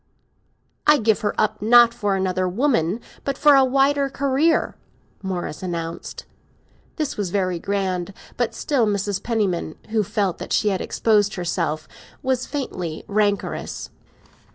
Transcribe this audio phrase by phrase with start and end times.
[0.87, 4.75] "I give her up, not for another woman, but for a wider career!"
[5.21, 6.25] Morris announced.
[6.95, 9.21] This was very grand; but still Mrs.
[9.21, 11.87] Penniman, who felt that she had exposed herself,
[12.23, 13.91] was faintly rancorous.